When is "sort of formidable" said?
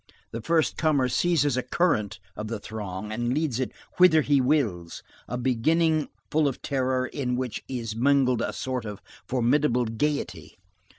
8.51-9.85